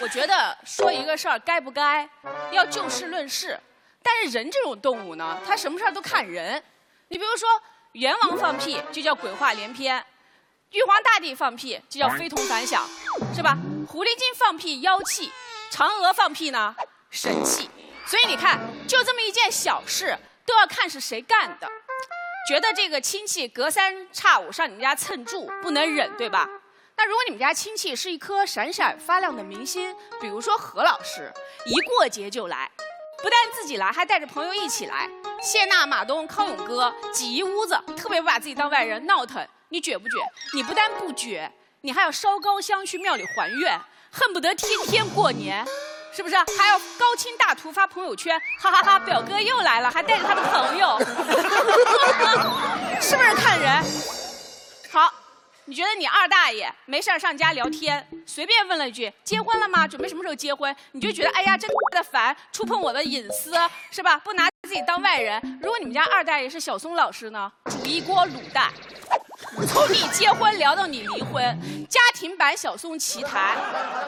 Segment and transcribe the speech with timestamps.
[0.00, 2.08] 我觉得说一个事儿该不该，
[2.50, 3.58] 要就事论事。
[4.02, 6.62] 但是人这种动物呢，他什么事儿都看人。
[7.08, 7.48] 你比如说，
[7.92, 10.04] 阎王放屁就叫鬼话连篇，
[10.70, 12.86] 玉皇大帝放屁就叫非同凡响，
[13.34, 13.56] 是吧？
[13.88, 15.32] 狐狸精放屁妖气，
[15.72, 16.76] 嫦娥放屁呢
[17.10, 17.70] 神气。
[18.06, 21.68] 所以你看，就这么一件小事，都要看是谁干的。
[22.48, 26.48] 觉得这个亲戚隔三差五上你们家蹭住，不能忍，对吧？
[26.96, 31.30] 那如果你们家亲戚是一颗闪闪发亮的明星，比如说何老师，
[31.66, 32.70] 一过节就来，
[33.22, 35.08] 不但自己来，还带着朋友一起来，
[35.42, 40.18] 谢娜、马东、康永哥挤一屋子，特别不把自己当外人，闹腾，你卷不卷？
[40.54, 43.78] 你不但不卷，你还要烧高香去庙里还愿，
[44.10, 45.66] 恨不得天天过年。
[46.14, 48.40] 是不是还要高清大图发朋友圈？
[48.58, 50.98] 哈哈哈，表哥又来了，还带着他的朋友，
[53.02, 53.84] 是不是看人？
[55.66, 59.86] 好，你觉得你二大爷没事上家聊天，随便问了一句结婚了吗？
[59.86, 60.74] 准备什么时候结婚？
[60.92, 63.52] 你就觉得哎呀真的烦，触碰我的隐私
[63.90, 64.16] 是吧？
[64.18, 65.40] 不拿自己当外人。
[65.60, 67.50] 如果你们家二大爷是小松老师呢？
[67.64, 68.70] 煮一锅卤蛋。
[69.68, 71.42] 从你结婚聊到你离婚，
[71.88, 73.56] 家庭版小松奇谈，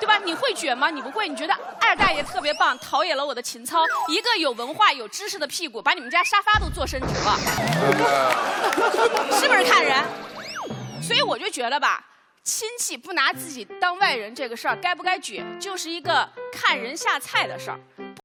[0.00, 0.18] 对吧？
[0.24, 0.90] 你会卷吗？
[0.90, 1.28] 你不会？
[1.28, 7.38] 你觉得二大爷特别棒，陶冶了我的情操，一个有文化、有知识的屁股，把你们家沙发都坐伸直了，
[9.38, 10.02] 是不是看人？
[11.10, 12.06] 所以我就觉得吧，
[12.44, 17.80] 亲戚不拿自己当外人这个事儿，该不该举，就是一个看人下菜的事儿，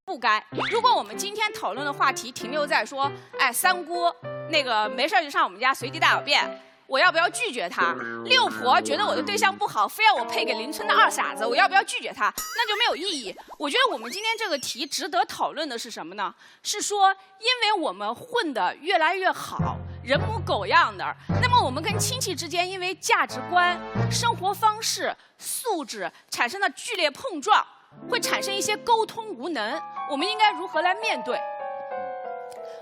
[0.05, 0.45] 不该。
[0.69, 4.13] 如果我们今天讨论的话题停留在说，哎，三姑
[4.51, 6.47] 那个没事就上我们家随地大小便。
[6.85, 7.95] 我要不要拒绝他？
[8.25, 12.31] 六婆觉得我的对象不好，非要我配给邻村的二傻子，我要不要拒绝他？
[12.55, 13.35] 那就没有意义。
[13.57, 16.31] 我觉得我们今天这个题值得讨论的是什么呢？
[16.61, 19.75] 是说，因为我们混得越来越好，
[20.05, 21.03] 人模狗样的，
[21.41, 23.75] 那么我们跟亲戚之间因为价值观、
[24.11, 27.65] 生活方式、素质产生的剧烈碰撞，
[28.07, 29.81] 会产生一些沟通无能。
[30.07, 31.35] 我们应该如何来面对？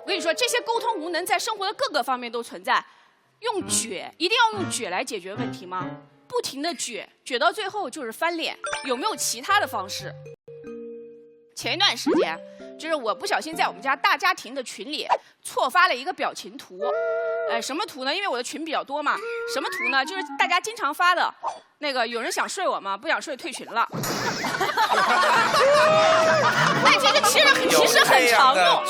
[0.01, 2.83] 我跟你说，这些沟通无能在生活的各个方面都存在。
[3.39, 5.89] 用撅，一定要用撅来解决问题吗？
[6.27, 8.57] 不停的撅，撅到最后就是翻脸。
[8.83, 10.13] 有没有其他的方式？
[11.55, 12.37] 前一段时间，
[12.83, 15.07] 就是我不小心在我们家大家庭的群里
[15.41, 16.81] 错发了一个表情图。
[17.49, 18.13] 呃，什么图呢？
[18.13, 19.15] 因为我的群比较多嘛。
[19.53, 20.03] 什么图呢？
[20.03, 21.33] 就是大家经常发的，
[21.83, 22.95] 那个有人想睡我吗？
[22.95, 23.85] 不想睡退群了。
[26.85, 28.81] 哎，这个其实其实很常用，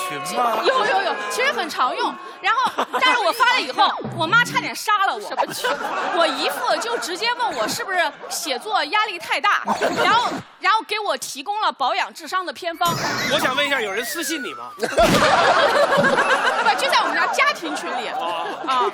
[0.63, 2.13] 有有有，其实很常用。
[2.39, 5.21] 然后，但是我发了以后，我妈差点杀了我。
[5.21, 5.67] 什么群？
[6.15, 7.99] 我姨父就直接问我是不是
[8.29, 9.63] 写作压力太大，
[10.03, 12.93] 然后然后给我提供了保养智商的偏方。
[13.33, 14.69] 我想问一下，有人私信你吗？
[14.77, 14.85] 不，
[16.79, 18.07] 就在我们家家庭群里。
[18.67, 18.85] 啊，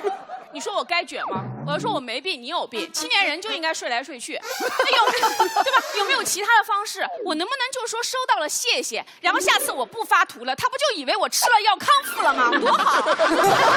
[0.52, 1.44] 你说我该卷吗？
[1.66, 2.90] 我要说我没病，你有病。
[2.92, 5.82] 青年人就应该睡来睡去，那有对吧？
[5.98, 7.06] 有没有其他的方式？
[7.24, 12.50] 我能不能就说收到了谢谢，然后下次我不发图了，他不就以为我吃了药康复了吗？
[12.58, 13.02] 多好！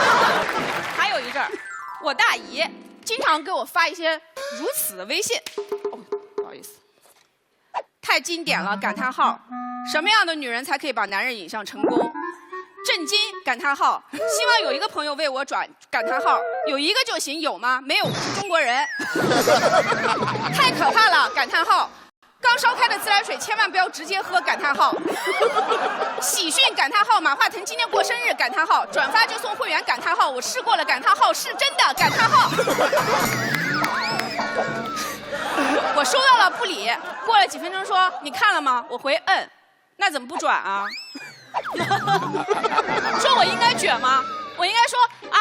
[0.97, 1.51] 还有一阵儿，
[2.01, 2.63] 我大姨
[3.06, 4.19] 经常给我发一些
[4.57, 5.38] 如此的微信，
[5.91, 6.00] 哦，
[6.35, 6.79] 不好意思，
[8.01, 8.75] 太经典了！
[8.78, 9.39] 感叹号，
[9.91, 12.12] 什么样的女人才可以把男人引向成功？
[12.85, 13.17] 震惊！
[13.45, 14.03] 感叹号！
[14.11, 17.79] 希望有一个朋友为我转感叹号，有一个就行，有吗？
[17.81, 18.05] 没有，
[18.39, 18.85] 中国人。
[20.53, 21.29] 太可怕了！
[21.29, 21.89] 感叹号！
[22.41, 24.41] 刚烧开的自来水千万不要直接喝！
[24.41, 24.94] 感叹号！
[26.21, 26.73] 喜讯！
[26.75, 27.21] 感叹号！
[27.21, 28.33] 马化腾今天过生日！
[28.33, 28.85] 感叹号！
[28.88, 29.81] 转发就送会员！
[29.85, 30.29] 感叹号！
[30.29, 30.83] 我试过了！
[30.83, 31.31] 感叹号！
[31.33, 31.94] 是真的！
[31.94, 32.50] 感叹号！
[35.95, 36.91] 我收到了不理，
[37.25, 38.83] 过了几分钟说你看了吗？
[38.89, 39.50] 我回嗯，
[39.97, 40.85] 那怎么不转啊？
[43.19, 44.24] 说我应该卷吗？
[44.56, 45.00] 我应该说
[45.31, 45.40] 啊，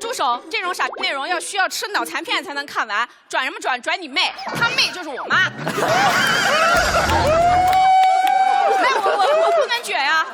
[0.00, 0.40] 住手！
[0.50, 3.80] 这种傻内容要需要吃脑残片才能看完，转什么转？
[3.82, 4.32] 转你妹！
[4.54, 5.50] 他妹就是我妈。
[8.80, 10.24] 那，我我我不能卷呀。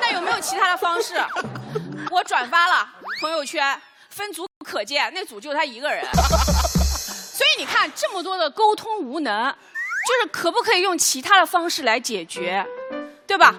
[0.00, 1.22] 那有没有其他的方式？
[2.10, 2.88] 我转发了
[3.20, 3.78] 朋友圈，
[4.08, 6.02] 分组可见，那组就他一个人。
[6.16, 12.66] 所以你看，这么多的沟通无能，就是可不可以用其他的方式来解决，
[13.26, 13.54] 对吧？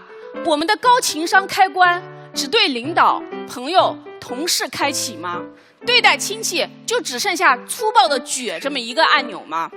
[0.45, 2.01] 我们的高情商开关
[2.33, 5.41] 只对领导、朋友、同事开启吗？
[5.85, 9.71] 对待亲戚就只剩下粗暴的撅这么一个按钮吗？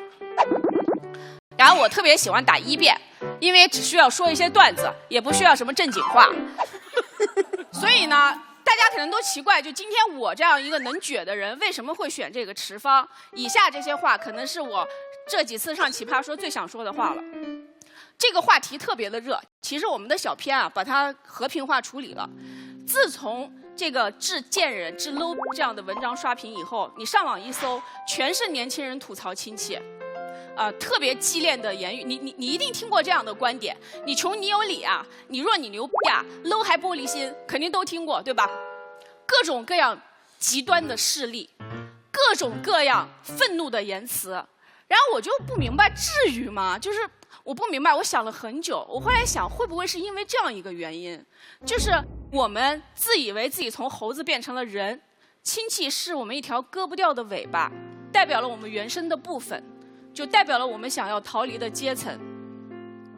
[1.56, 2.98] 然后我特别喜欢打一辩，
[3.38, 6.28] 因为只需要说一些段子，也不需要什么正经话。
[7.70, 13.06] 所以呢，大家可能都奇怪，就今天我这样一个能撅的人，为什么会选这个持方？
[13.34, 14.86] 以下这些话可能是我
[15.28, 17.22] 这几次上奇葩说最想说的话了。
[18.20, 22.28] 这个话题特别的热，其实我们的小片啊把它和平化处理了。
[22.86, 29.80] 自从这个致贱人、致 low 这样的文章刷屏以后，你上网一搜，全是年轻人吐槽亲戚。
[30.54, 32.04] 呃特别激烈的言语。
[32.04, 33.74] 你你你一定听过这样的观点：
[34.04, 38.50] 你穷你有理啊，你弱你牛逼啊，low 还玻璃心，肯定都听过对吧？
[39.24, 39.98] 各种各样
[40.38, 41.48] 极端的势力，
[42.10, 44.44] 各种各样愤怒的言辞，
[44.90, 46.76] 然后我就不明白，至于吗？
[46.76, 46.98] 就是
[47.44, 51.24] 我不明白，我想了很久，我后来想，会不会是因为这样一个原因，
[51.64, 51.92] 就是
[52.32, 55.00] 我们自以为自己从猴子变成了人，
[55.44, 57.70] 亲戚是我们一条割不掉的尾巴，
[58.12, 59.62] 代表了我们原生的部分，
[60.12, 62.18] 就代表了我们想要逃离的阶层，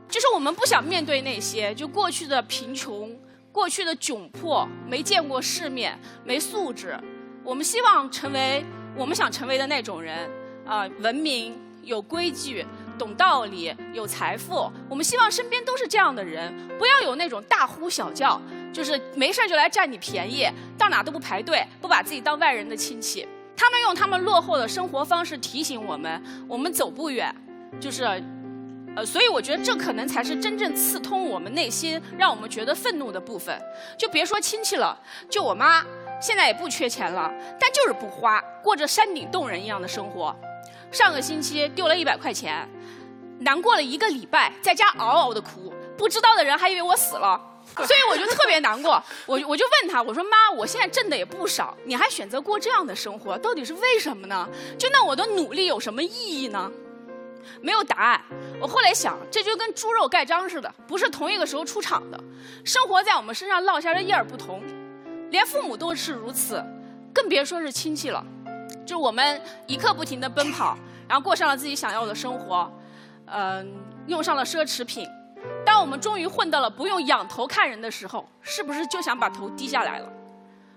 [0.07, 3.19] 就是我们不想面对那些就过去的贫穷。
[3.51, 6.99] 过去的窘迫，没见过世面，没素质。
[7.45, 8.65] 我们希望成为
[8.97, 10.31] 我们想成为的那种人，
[10.67, 12.65] 啊，文明、有规矩、
[12.99, 14.71] 懂道理、有财富。
[14.89, 18.41] 我们希望身边都是这样的人，不要有那种大呼小叫，
[18.73, 20.49] 就是没事就来占你便宜，
[20.79, 23.27] 到哪都不排队，不把自己当外人的亲戚。
[23.57, 27.35] 他们用他们落后的生活方式提醒我们，我们走不远，
[27.81, 28.23] 就是。
[28.95, 33.59] 呃，所以我觉得这可能才是真正刺痛我们内心，让我们觉得愤怒的部分。
[33.97, 34.95] 就别说亲戚了，
[35.31, 35.83] 就我妈
[36.21, 40.37] 现在也不缺钱了，但就是不花，过着山顶洞人一样的生活。
[40.91, 42.69] 上个星期丢了一百块钱，
[43.41, 47.41] 难过了一个礼拜，在家嗷嗷的哭，不知道的人还以为我死了，
[47.75, 49.03] 所以我就特别难过。
[49.27, 54.49] 我我就问他，我说妈，我现在挣的也不少，你还选择过这样的生活，到底是为什么呢？
[54.79, 56.71] 就那我的努力有什么意义呢？
[57.61, 58.21] 没有答案。
[58.61, 62.21] 我后来想，这就跟猪肉盖章似的，不是同一个时候出场的。
[62.65, 64.63] 生活在我们身上落下的叶儿不同，
[65.31, 66.63] 连父母都是如此，
[67.13, 68.25] 更别说是亲戚了。
[68.87, 70.77] 就我们一刻不停的奔跑，
[71.09, 72.71] 然后过上了自己想要的生活，
[73.27, 73.73] 嗯，
[74.07, 75.09] 用上了奢侈品。
[75.65, 80.09] 当我们终于混到了不用仰头看人的时候，是不是就想把头低下来了？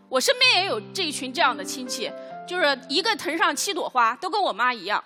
[0.09, 2.11] 我身边也有这一群这样的亲戚，
[2.47, 5.03] 就是一个藤上七朵花，都跟我妈一样。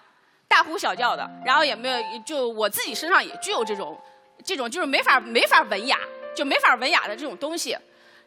[0.48, 3.98] 大呼小叫的，然后也没有，就我自己身上也具有这种，
[4.44, 6.00] 这种就是没法没法文雅，
[6.36, 7.78] 就没法文雅的这种东西。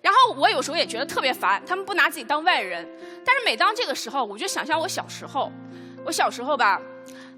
[0.02, 2.86] 然后我有时候也觉得特别烦，他们不拿自己当外人。
[3.24, 5.50] 但是每当这个时候，我就想象我小时候，
[6.04, 6.80] 我小时候吧，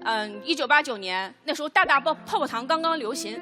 [0.03, 3.39] 嗯，一九八九年那时候大大泡泡泡糖刚刚流行，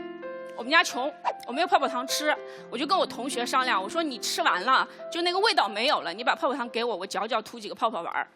[0.57, 1.11] 我们家穷，
[1.47, 2.35] 我没有泡泡糖吃，
[2.69, 8.27] 我就跟我同学商量，我说你吃完了，就那个味道没有了，你把泡泡糖给我，我嚼嚼吐几个泡泡玩儿。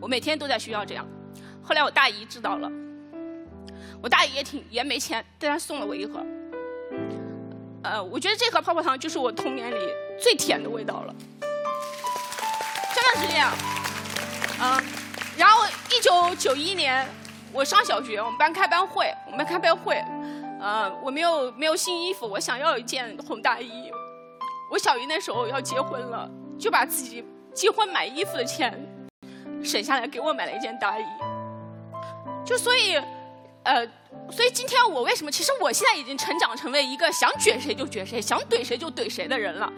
[0.00, 1.04] 我每天都在学校这样。
[1.60, 2.70] 后来我大姨知道了，
[4.00, 6.24] 我大姨也挺也没钱，但她送了我一盒。
[7.82, 9.78] 呃，我觉得这盒泡泡糖就是我童年里
[10.20, 11.14] 最甜的味道了，
[12.94, 13.52] 真的是这样。
[14.58, 14.82] 啊，
[15.36, 17.06] 然后一九九一年
[17.52, 20.02] 我上小学，我们班开班会，我们班开班会，
[20.60, 23.90] 呃，我没有没有新衣服，我想要一件红大衣。
[24.70, 26.28] 我小姨那时候要结婚了，
[26.58, 27.24] 就把自己
[27.54, 28.72] 结婚买衣服的钱
[29.62, 31.04] 省下来给我买了一件大衣。
[32.44, 32.96] 就所以，
[33.64, 33.86] 呃，
[34.30, 35.30] 所以今天我为什么？
[35.30, 39.72] 其实我现在已经成长成为一个想卷谁就卷谁，想怼谁就怼谁的人了。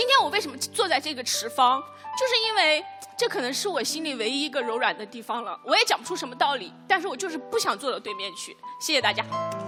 [0.00, 1.78] 今天我为什么坐在这个池方？
[2.18, 2.82] 就是因为
[3.18, 5.60] 这可能是我心里唯一一个柔软的地方了。
[5.62, 8.56] 我也讲不出什么道理，但是我就是不想坐到对面去。
[8.80, 9.22] 谢谢大家。